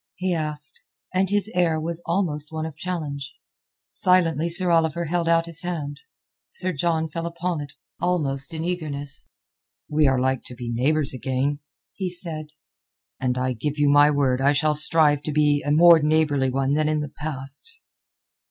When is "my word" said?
13.89-14.41